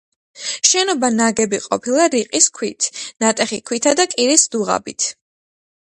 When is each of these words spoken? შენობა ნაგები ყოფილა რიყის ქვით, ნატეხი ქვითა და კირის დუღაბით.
შენობა 0.69 1.11
ნაგები 1.17 1.59
ყოფილა 1.67 2.09
რიყის 2.15 2.49
ქვით, 2.57 2.89
ნატეხი 3.25 3.63
ქვითა 3.71 3.97
და 4.03 4.11
კირის 4.17 4.51
დუღაბით. 4.57 5.13